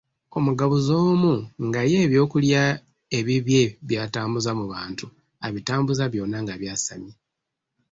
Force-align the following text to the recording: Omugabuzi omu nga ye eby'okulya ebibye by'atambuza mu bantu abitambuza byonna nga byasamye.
Omugabuzi 0.37 0.91
omu 1.09 1.33
nga 1.65 1.81
ye 1.91 1.97
eby'okulya 2.05 2.63
ebibye 3.17 3.63
by'atambuza 3.87 4.51
mu 4.59 4.65
bantu 4.73 5.05
abitambuza 5.45 6.03
byonna 6.13 6.37
nga 6.43 6.55
byasamye. 6.61 7.13